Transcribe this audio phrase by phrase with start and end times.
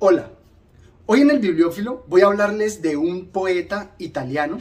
[0.00, 0.32] Hola,
[1.06, 4.58] hoy en el Bibliófilo voy a hablarles de un poeta italiano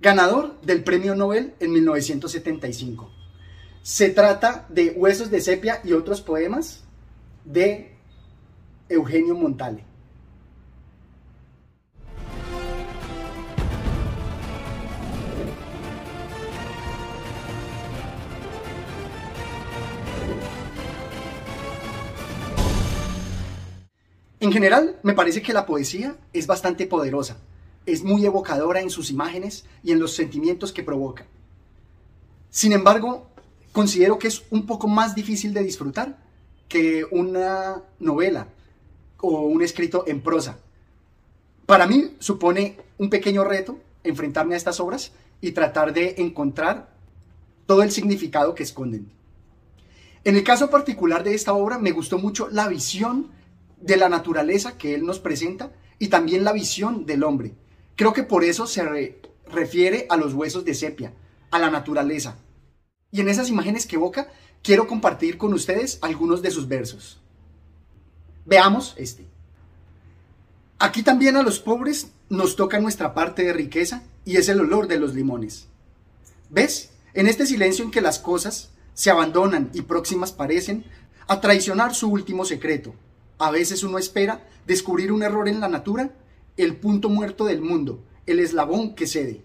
[0.00, 3.08] ganador del Premio Nobel en 1975.
[3.82, 6.82] Se trata de Huesos de Sepia y otros poemas
[7.44, 7.92] de
[8.88, 9.84] Eugenio Montale.
[24.42, 27.36] En general, me parece que la poesía es bastante poderosa,
[27.86, 31.26] es muy evocadora en sus imágenes y en los sentimientos que provoca.
[32.50, 33.28] Sin embargo,
[33.70, 36.18] considero que es un poco más difícil de disfrutar
[36.66, 38.48] que una novela
[39.20, 40.58] o un escrito en prosa.
[41.64, 46.92] Para mí supone un pequeño reto enfrentarme a estas obras y tratar de encontrar
[47.66, 49.08] todo el significado que esconden.
[50.24, 53.40] En el caso particular de esta obra me gustó mucho la visión
[53.82, 57.54] de la naturaleza que él nos presenta y también la visión del hombre.
[57.96, 58.82] Creo que por eso se
[59.50, 61.12] refiere a los huesos de sepia,
[61.50, 62.38] a la naturaleza.
[63.10, 64.28] Y en esas imágenes que evoca,
[64.62, 67.20] quiero compartir con ustedes algunos de sus versos.
[68.46, 69.26] Veamos este.
[70.78, 74.88] Aquí también a los pobres nos toca nuestra parte de riqueza y es el olor
[74.88, 75.68] de los limones.
[76.48, 76.90] ¿Ves?
[77.14, 80.84] En este silencio en que las cosas se abandonan y próximas parecen
[81.28, 82.94] a traicionar su último secreto,
[83.42, 86.12] a veces uno espera descubrir un error en la natura,
[86.56, 89.42] el punto muerto del mundo, el eslabón que cede,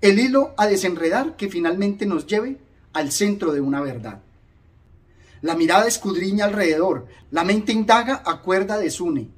[0.00, 2.58] el hilo a desenredar que finalmente nos lleve
[2.92, 4.22] al centro de una verdad.
[5.42, 9.28] La mirada escudriña alrededor, la mente indaga, acuerda, desune,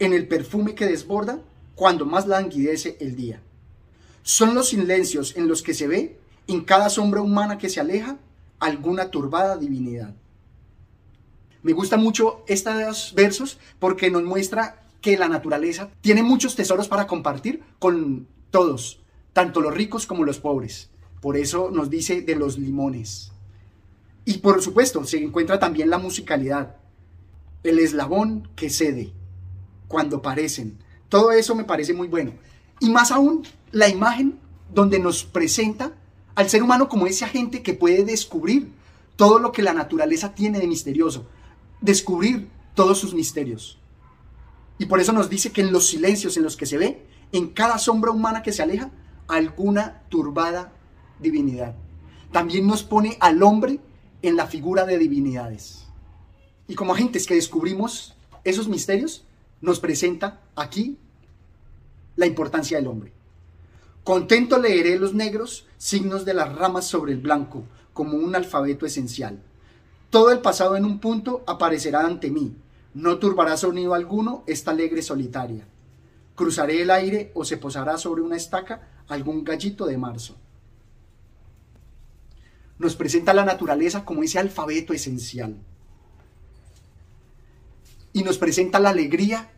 [0.00, 1.40] en el perfume que desborda
[1.76, 3.40] cuando más languidece el día.
[4.24, 8.18] Son los silencios en los que se ve, en cada sombra humana que se aleja,
[8.58, 10.16] alguna turbada divinidad.
[11.62, 17.06] Me gusta mucho estos versos porque nos muestra que la naturaleza tiene muchos tesoros para
[17.06, 19.00] compartir con todos,
[19.32, 20.90] tanto los ricos como los pobres.
[21.20, 23.32] Por eso nos dice de los limones.
[24.24, 26.76] Y por supuesto, se encuentra también la musicalidad,
[27.62, 29.12] el eslabón que cede,
[29.88, 30.78] cuando parecen.
[31.08, 32.32] Todo eso me parece muy bueno.
[32.78, 34.38] Y más aún, la imagen
[34.72, 35.92] donde nos presenta
[36.34, 38.72] al ser humano como ese agente que puede descubrir
[39.16, 41.26] todo lo que la naturaleza tiene de misterioso,
[41.80, 43.78] descubrir todos sus misterios.
[44.78, 47.48] Y por eso nos dice que en los silencios en los que se ve, en
[47.48, 48.90] cada sombra humana que se aleja,
[49.28, 50.72] alguna turbada
[51.20, 51.74] divinidad.
[52.32, 53.80] También nos pone al hombre
[54.22, 55.86] en la figura de divinidades.
[56.66, 58.14] Y como agentes que descubrimos
[58.44, 59.24] esos misterios,
[59.60, 60.98] nos presenta aquí
[62.16, 63.12] la importancia del hombre.
[64.04, 69.42] Contento leeré los negros signos de las ramas sobre el blanco como un alfabeto esencial.
[70.10, 72.56] Todo el pasado en un punto aparecerá ante mí.
[72.94, 75.66] No turbará sonido alguno esta alegre solitaria.
[76.34, 80.36] Cruzaré el aire o se posará sobre una estaca algún gallito de marzo.
[82.78, 85.56] Nos presenta la naturaleza como ese alfabeto esencial.
[88.12, 89.50] Y nos presenta la alegría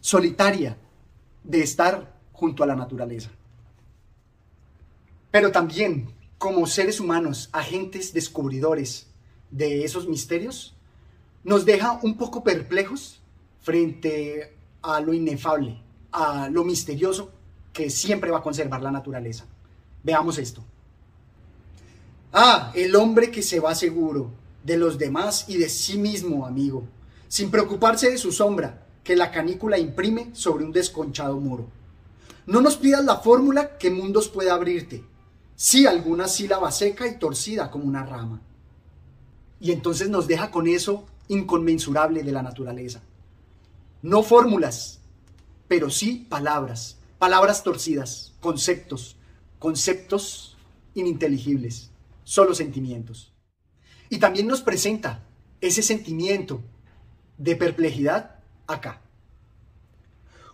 [0.00, 0.76] solitaria
[1.42, 3.30] de estar junto a la naturaleza.
[5.32, 9.08] Pero también como seres humanos, agentes descubridores,
[9.50, 10.74] de esos misterios
[11.44, 13.20] nos deja un poco perplejos
[13.60, 15.80] frente a lo inefable,
[16.12, 17.30] a lo misterioso
[17.72, 19.44] que siempre va a conservar la naturaleza.
[20.02, 20.62] Veamos esto.
[22.32, 24.30] Ah, el hombre que se va seguro
[24.64, 26.84] de los demás y de sí mismo, amigo,
[27.28, 31.66] sin preocuparse de su sombra que la canícula imprime sobre un desconchado muro.
[32.46, 35.04] No nos pidas la fórmula que mundos puede abrirte,
[35.54, 38.40] sí alguna sílaba seca y torcida como una rama.
[39.60, 43.02] Y entonces nos deja con eso inconmensurable de la naturaleza.
[44.02, 45.00] No fórmulas,
[45.68, 49.16] pero sí palabras, palabras torcidas, conceptos,
[49.58, 50.56] conceptos
[50.94, 51.90] ininteligibles,
[52.24, 53.32] solo sentimientos.
[54.08, 55.24] Y también nos presenta
[55.60, 56.60] ese sentimiento
[57.38, 59.00] de perplejidad acá.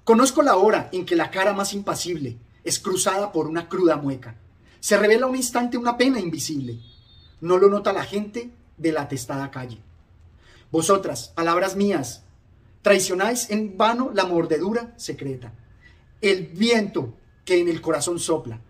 [0.04, 4.36] Conozco la hora en que la cara más impasible es cruzada por una cruda mueca.
[4.80, 6.80] Se revela un instante una pena invisible.
[7.40, 8.50] No lo nota la gente
[8.82, 9.78] de la atestada calle.
[10.70, 12.24] Vosotras, palabras mías,
[12.82, 15.52] traicionáis en vano la mordedura secreta,
[16.20, 17.14] el viento
[17.44, 18.60] que en el corazón sopla.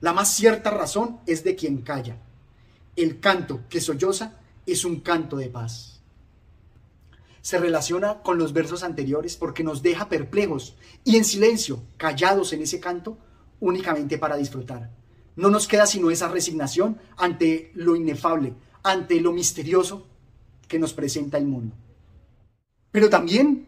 [0.00, 2.16] La más cierta razón es de quien calla.
[2.96, 6.00] El canto que solloza es un canto de paz.
[7.42, 12.62] Se relaciona con los versos anteriores porque nos deja perplejos y en silencio, callados en
[12.62, 13.18] ese canto,
[13.60, 14.90] únicamente para disfrutar.
[15.36, 20.06] No nos queda sino esa resignación ante lo inefable, ante lo misterioso
[20.68, 21.74] que nos presenta el mundo.
[22.92, 23.66] Pero también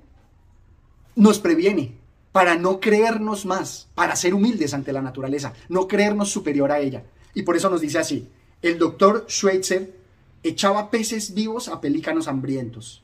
[1.15, 1.97] nos previene
[2.33, 7.05] para no creernos más, para ser humildes ante la naturaleza, no creernos superior a ella.
[7.35, 8.29] Y por eso nos dice así,
[8.63, 9.95] el doctor Schweitzer
[10.43, 13.03] echaba peces vivos a pelícanos hambrientos.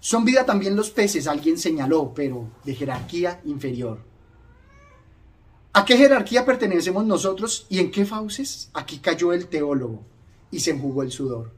[0.00, 3.98] Son vida también los peces, alguien señaló, pero de jerarquía inferior.
[5.72, 8.70] ¿A qué jerarquía pertenecemos nosotros y en qué fauces?
[8.74, 10.04] Aquí cayó el teólogo
[10.50, 11.52] y se enjugó el sudor.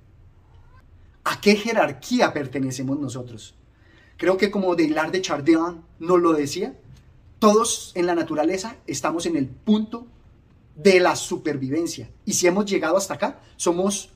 [1.24, 3.54] ¿A qué jerarquía pertenecemos nosotros?
[4.16, 6.78] Creo que como Deilard de Chardin nos lo decía,
[7.38, 10.06] todos en la naturaleza estamos en el punto
[10.76, 12.10] de la supervivencia.
[12.24, 14.10] Y si hemos llegado hasta acá, somos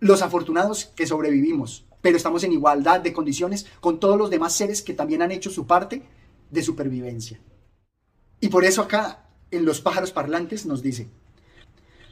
[0.00, 4.82] los afortunados que sobrevivimos, pero estamos en igualdad de condiciones con todos los demás seres
[4.82, 6.02] que también han hecho su parte
[6.50, 7.40] de supervivencia.
[8.40, 11.08] Y por eso acá en los pájaros parlantes nos dice,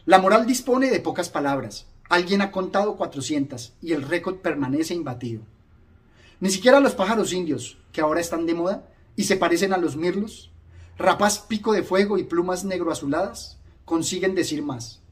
[0.08, 1.84] la moral dispone de pocas palabras.
[2.08, 5.42] Alguien ha contado 400 y el récord permanece imbatido.
[6.40, 9.98] Ni siquiera los pájaros indios, que ahora están de moda y se parecen a los
[9.98, 10.50] mirlos,
[10.96, 15.02] rapaz pico de fuego y plumas negro azuladas, consiguen decir más.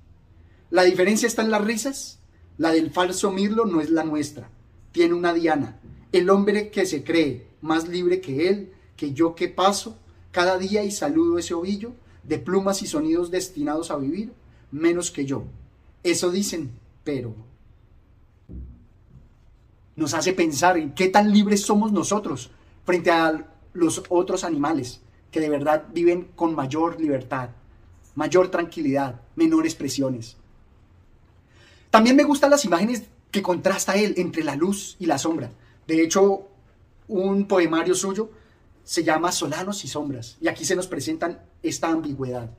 [0.70, 2.18] La diferencia está en las risas.
[2.56, 4.48] La del falso mirlo no es la nuestra.
[4.92, 5.78] Tiene una diana.
[6.10, 9.98] El hombre que se cree más libre que él, que yo que paso,
[10.32, 11.92] cada día y saludo ese ovillo
[12.22, 14.32] de plumas y sonidos destinados a vivir
[14.70, 15.44] menos que yo.
[16.02, 16.70] Eso dicen,
[17.04, 17.34] pero
[19.96, 22.50] nos hace pensar en qué tan libres somos nosotros
[22.84, 27.50] frente a los otros animales que de verdad viven con mayor libertad,
[28.14, 30.36] mayor tranquilidad, menores presiones.
[31.90, 35.50] También me gustan las imágenes que contrasta él entre la luz y la sombra.
[35.86, 36.48] De hecho,
[37.08, 38.30] un poemario suyo
[38.84, 42.50] se llama Solanos y Sombras, y aquí se nos presentan esta ambigüedad.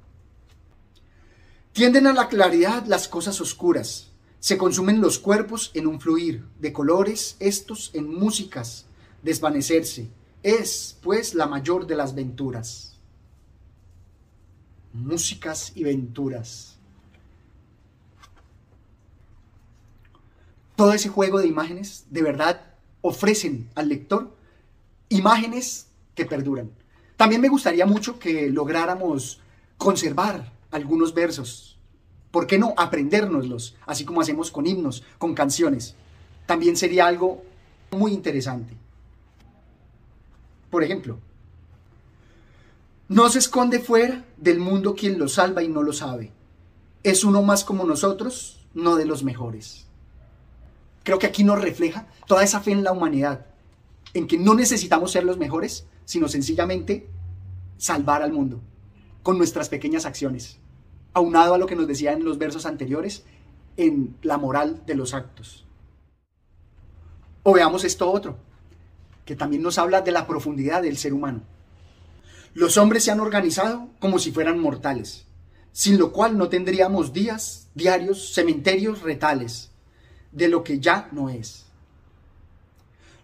[1.78, 4.10] Tienden a la claridad las cosas oscuras,
[4.40, 8.88] se consumen los cuerpos en un fluir de colores, estos en músicas,
[9.22, 10.10] desvanecerse,
[10.42, 12.98] es pues la mayor de las venturas.
[14.92, 16.80] Músicas y venturas.
[20.76, 24.36] Todo ese juego de imágenes de verdad ofrecen al lector
[25.10, 26.72] imágenes que perduran.
[27.18, 29.42] También me gustaría mucho que lográramos
[29.78, 31.78] conservar algunos versos.
[32.32, 35.96] ¿Por qué no aprendérnoslos, así como hacemos con himnos, con canciones?
[36.46, 37.44] También sería algo
[37.92, 38.76] muy interesante.
[40.70, 41.20] Por ejemplo,
[43.08, 46.32] no se esconde fuera del mundo quien lo salva y no lo sabe.
[47.04, 49.86] Es uno más como nosotros, no de los mejores.
[51.04, 53.46] Creo que aquí nos refleja toda esa fe en la humanidad,
[54.14, 57.08] en que no necesitamos ser los mejores, sino sencillamente
[57.78, 58.62] salvar al mundo
[59.28, 60.56] con nuestras pequeñas acciones,
[61.12, 63.26] aunado a lo que nos decía en los versos anteriores,
[63.76, 65.66] en la moral de los actos.
[67.44, 68.38] O veamos esto otro,
[69.26, 71.42] que también nos habla de la profundidad del ser humano.
[72.54, 75.26] Los hombres se han organizado como si fueran mortales,
[75.74, 79.72] sin lo cual no tendríamos días, diarios, cementerios, retales,
[80.32, 81.66] de lo que ya no es.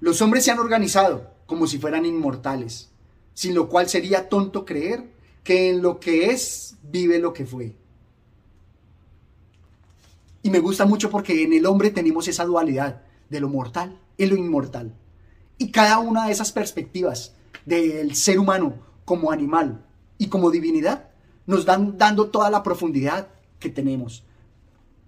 [0.01, 2.89] Los hombres se han organizado como si fueran inmortales,
[3.33, 5.12] sin lo cual sería tonto creer
[5.44, 7.75] que en lo que es vive lo que fue.
[10.42, 14.25] Y me gusta mucho porque en el hombre tenemos esa dualidad de lo mortal y
[14.25, 14.94] lo inmortal.
[15.57, 17.34] Y cada una de esas perspectivas
[17.66, 18.74] del ser humano
[19.06, 19.85] como animal
[20.18, 21.09] y como divinidad
[21.45, 24.23] nos dan dando toda la profundidad que tenemos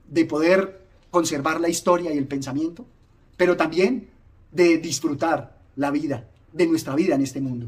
[0.10, 2.86] de poder conservar la historia y el pensamiento,
[3.38, 4.10] pero también
[4.52, 7.68] de disfrutar la vida de nuestra vida en este mundo.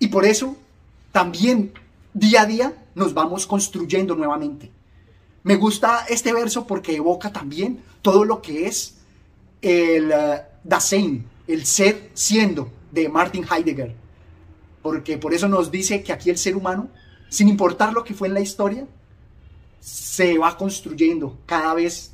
[0.00, 0.56] Y por eso
[1.12, 1.72] también
[2.14, 4.72] día a día nos vamos construyendo nuevamente.
[5.44, 8.96] Me gusta este verso porque evoca también todo lo que es
[9.62, 13.94] el uh, Dasein, el ser siendo de Martin Heidegger.
[14.82, 16.88] Porque por eso nos dice que aquí el ser humano,
[17.28, 18.86] sin importar lo que fue en la historia,
[19.80, 22.12] se va construyendo cada vez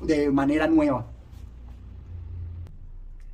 [0.00, 1.06] de manera nueva.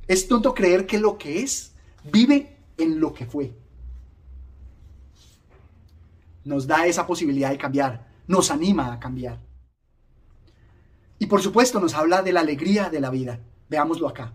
[0.07, 1.71] Es tonto creer que lo que es
[2.11, 3.60] vive en lo que fue.
[6.43, 9.39] Nos da esa posibilidad de cambiar, nos anima a cambiar.
[11.19, 13.39] Y por supuesto nos habla de la alegría de la vida.
[13.69, 14.33] Veámoslo acá.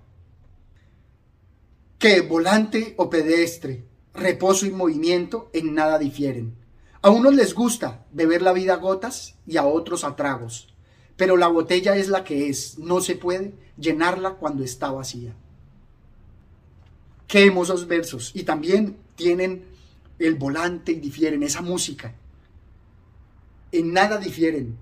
[1.98, 3.84] Que volante o pedestre,
[4.14, 6.56] reposo y movimiento en nada difieren.
[7.02, 10.74] A unos les gusta beber la vida a gotas y a otros a tragos,
[11.16, 15.34] pero la botella es la que es, no se puede llenarla cuando está vacía.
[17.26, 18.30] Qué hermosos versos.
[18.34, 19.64] Y también tienen
[20.18, 22.14] el volante y difieren, esa música.
[23.72, 24.78] En nada difieren.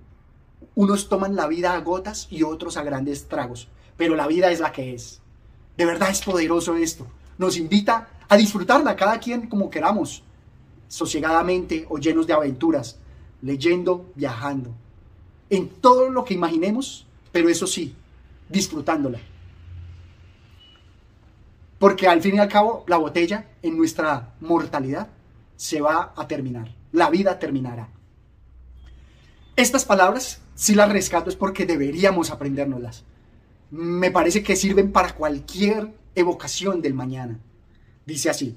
[0.75, 4.61] Unos toman la vida a gotas y otros a grandes tragos, pero la vida es
[4.61, 5.21] la que es.
[5.77, 7.07] De verdad es poderoso esto,
[7.39, 10.23] nos invita a disfrutarla cada quien como queramos,
[10.89, 12.99] sosegadamente o llenos de aventuras,
[13.43, 14.71] leyendo, viajando,
[15.51, 17.95] en todo lo que imaginemos, pero eso sí,
[18.49, 19.19] disfrutándola.
[21.79, 25.09] Porque al fin y al cabo, la botella en nuestra mortalidad
[25.57, 26.75] se va a terminar.
[26.93, 27.89] La vida terminará.
[29.57, 33.05] Estas palabras, si las rescato, es porque deberíamos aprendérnoslas.
[33.71, 37.39] Me parece que sirven para cualquier evocación del mañana.
[38.07, 38.57] Dice así,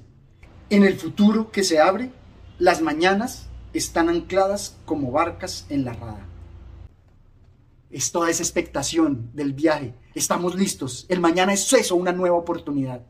[0.70, 2.10] en el futuro que se abre,
[2.58, 6.26] las mañanas están ancladas como barcas en la rada.
[7.90, 9.94] Es toda esa expectación del viaje.
[10.14, 11.06] Estamos listos.
[11.08, 13.02] El mañana es eso, una nueva oportunidad.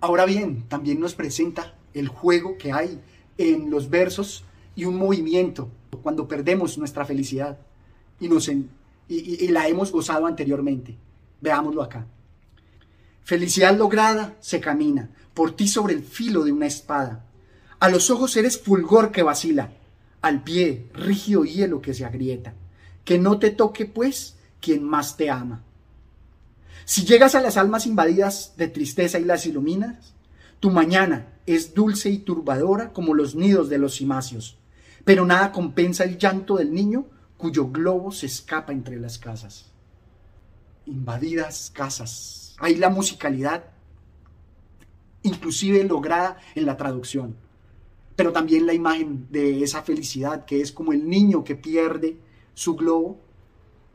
[0.00, 3.00] Ahora bien, también nos presenta el juego que hay
[3.38, 5.68] en los versos y un movimiento
[6.02, 7.58] cuando perdemos nuestra felicidad
[8.18, 8.48] y, nos
[9.08, 10.96] y la hemos gozado anteriormente.
[11.40, 12.06] Veámoslo acá.
[13.24, 17.24] Felicidad lograda se camina por ti sobre el filo de una espada.
[17.78, 19.72] A los ojos eres fulgor que vacila,
[20.20, 22.54] al pie rígido hielo que se agrieta.
[23.04, 25.62] Que no te toque, pues, quien más te ama.
[26.84, 30.14] Si llegas a las almas invadidas de tristeza y las iluminas,
[30.60, 34.58] tu mañana es dulce y turbadora como los nidos de los cimacios,
[35.04, 37.06] pero nada compensa el llanto del niño
[37.36, 39.72] cuyo globo se escapa entre las casas.
[40.86, 42.56] Invadidas casas.
[42.58, 43.64] Hay la musicalidad,
[45.22, 47.36] inclusive lograda en la traducción,
[48.16, 52.18] pero también la imagen de esa felicidad que es como el niño que pierde
[52.52, 53.18] su globo,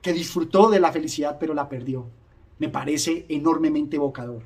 [0.02, 2.08] que disfrutó de la felicidad pero la perdió
[2.60, 4.44] me parece enormemente evocador.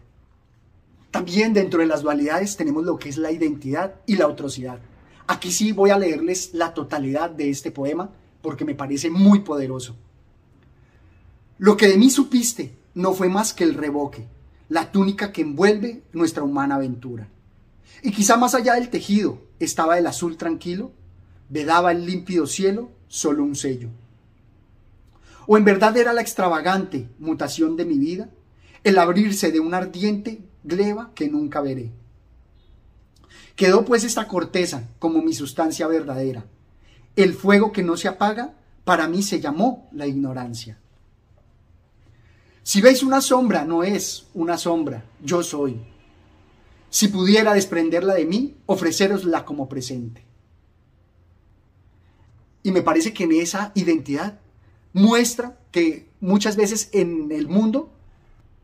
[1.12, 4.80] También dentro de las dualidades tenemos lo que es la identidad y la otrocidad.
[5.28, 8.12] Aquí sí voy a leerles la totalidad de este poema
[8.42, 9.96] porque me parece muy poderoso.
[11.58, 14.28] Lo que de mí supiste no fue más que el revoque,
[14.70, 17.28] la túnica que envuelve nuestra humana aventura.
[18.02, 20.92] Y quizá más allá del tejido estaba el azul tranquilo,
[21.50, 23.90] vedaba el límpido cielo solo un sello.
[25.52, 28.30] ¿O en verdad era la extravagante mutación de mi vida
[28.84, 31.92] el abrirse de una ardiente gleba que nunca veré?
[33.56, 36.46] Quedó pues esta corteza como mi sustancia verdadera.
[37.16, 38.54] El fuego que no se apaga
[38.84, 40.78] para mí se llamó la ignorancia.
[42.62, 45.82] Si veis una sombra, no es una sombra, yo soy.
[46.92, 50.24] Si pudiera desprenderla de mí, ofrecerosla como presente.
[52.62, 54.39] Y me parece que en esa identidad
[54.94, 57.90] muestra que muchas veces en el mundo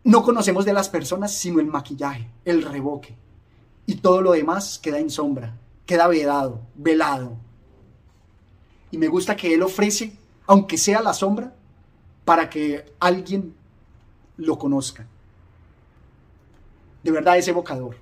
[0.03, 3.15] no conocemos de las personas sino el maquillaje, el revoque.
[3.86, 7.38] Y todo lo demás queda en sombra, queda vedado, velado.
[8.91, 10.15] Y me gusta que él ofrece,
[10.48, 11.53] aunque sea la sombra,
[12.24, 13.53] para que alguien
[14.38, 15.05] lo conozca.
[17.03, 17.98] De verdad es evocador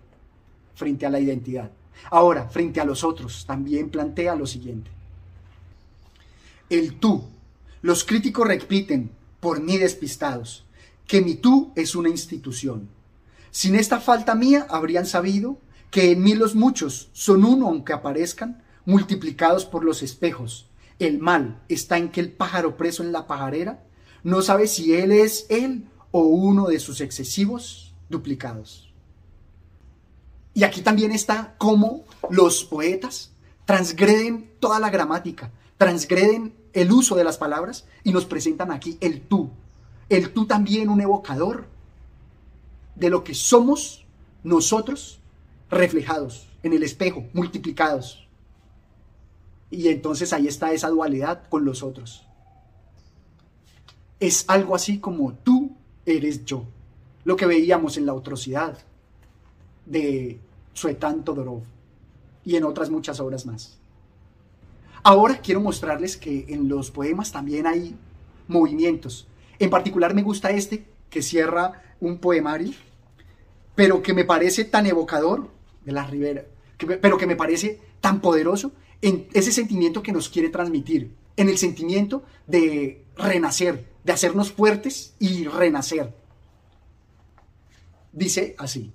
[0.75, 1.69] frente a la identidad.
[2.09, 4.89] Ahora, frente a los otros, también plantea lo siguiente.
[6.69, 7.23] El tú
[7.83, 9.11] los críticos repiten,
[9.41, 10.65] por mí despistados,
[11.05, 12.87] que mi tú es una institución.
[13.51, 15.57] Sin esta falta mía habrían sabido
[15.91, 20.69] que en mí los muchos son uno aunque aparezcan, multiplicados por los espejos.
[20.97, 23.83] El mal está en que el pájaro preso en la pajarera
[24.23, 28.93] no sabe si él es él o uno de sus excesivos duplicados.
[30.53, 33.33] Y aquí también está cómo los poetas
[33.65, 39.21] transgreden toda la gramática, transgreden el uso de las palabras y nos presentan aquí el
[39.21, 39.49] tú.
[40.09, 41.67] El tú también un evocador
[42.95, 44.05] de lo que somos
[44.43, 45.19] nosotros
[45.69, 48.27] reflejados en el espejo, multiplicados.
[49.69, 52.25] Y entonces ahí está esa dualidad con los otros.
[54.19, 55.75] Es algo así como tú
[56.05, 56.65] eres yo.
[57.23, 58.77] Lo que veíamos en la otrocidad
[59.85, 60.39] de
[60.73, 61.63] Suetan Todorov
[62.45, 63.77] y en otras muchas obras más.
[65.03, 67.95] Ahora quiero mostrarles que en los poemas también hay
[68.47, 69.27] movimientos.
[69.59, 72.71] En particular me gusta este que cierra un poemario,
[73.75, 75.49] pero que me parece tan evocador
[75.83, 76.45] de la Ribera,
[77.01, 81.57] pero que me parece tan poderoso en ese sentimiento que nos quiere transmitir, en el
[81.57, 86.13] sentimiento de renacer, de hacernos fuertes y renacer.
[88.13, 88.93] Dice así.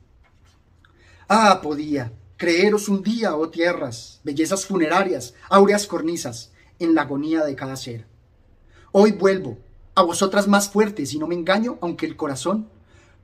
[1.29, 7.57] Ah, podía, Creeros un día, oh tierras, bellezas funerarias, áureas cornisas, en la agonía de
[7.57, 8.07] cada ser.
[8.93, 9.59] Hoy vuelvo,
[9.97, 12.69] a vosotras más fuertes, y no me engaño, aunque el corazón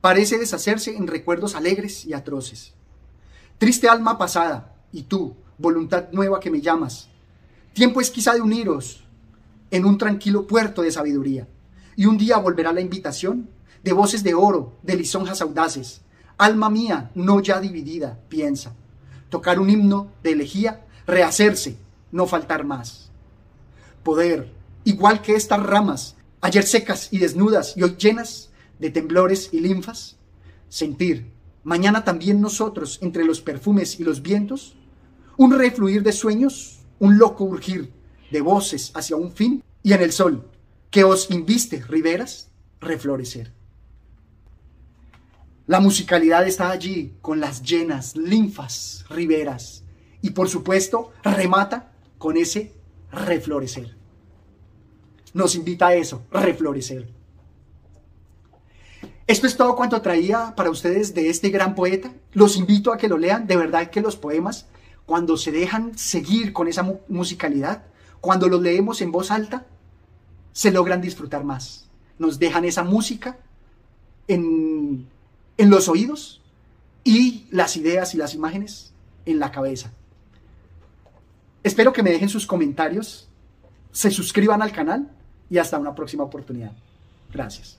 [0.01, 2.75] parece deshacerse en recuerdos alegres y atroces.
[3.59, 7.09] Triste alma pasada, y tú, voluntad nueva que me llamas,
[7.73, 9.05] tiempo es quizá de uniros
[9.71, 11.47] en un tranquilo puerto de sabiduría,
[11.95, 13.49] y un día volverá la invitación
[13.85, 16.01] de voces de oro, de lisonjas audaces,
[16.37, 18.75] alma mía, no ya dividida, piensa.
[19.35, 21.77] Tocar un himno de elegía, rehacerse,
[22.13, 23.11] no faltar más.
[24.05, 24.53] Poder,
[24.85, 30.15] igual que estas ramas, ayer secas y desnudas y hoy llenas de temblores y linfas,
[30.69, 31.33] sentir,
[31.65, 34.77] mañana también nosotros, entre los perfumes y los vientos,
[35.37, 37.91] un refluir de sueños, un loco urgir
[38.31, 40.49] de voces hacia un fin, y en el sol
[40.93, 42.51] que os inviste, riberas,
[42.81, 43.51] reflorecer.
[45.67, 49.83] La musicalidad está allí con las llenas linfas, riberas,
[50.21, 52.73] y por supuesto remata con ese
[53.11, 53.97] reflorecer.
[55.33, 57.09] Nos invita a eso, reflorecer.
[59.27, 62.13] Esto es todo cuanto traía para ustedes de este gran poeta.
[62.33, 63.47] Los invito a que lo lean.
[63.47, 64.67] De verdad que los poemas,
[65.07, 67.85] cuando se dejan seguir con esa musicalidad,
[68.21, 69.67] cuando los leemos en voz alta,
[70.53, 71.89] se logran disfrutar más.
[72.19, 73.39] Nos dejan esa música
[74.29, 75.09] en,
[75.57, 76.41] en los oídos
[77.05, 78.93] y las ideas y las imágenes
[79.27, 79.91] en la cabeza.
[81.63, 83.29] Espero que me dejen sus comentarios,
[83.93, 85.11] se suscriban al canal
[85.49, 86.73] y hasta una próxima oportunidad.
[87.33, 87.79] Gracias.